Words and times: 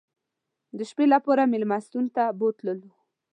د 0.77 0.79
شپې 0.89 1.05
لپاره 1.13 1.49
مېلمستون 1.51 2.05
ته 2.15 2.23
بوتلو. 2.39 2.75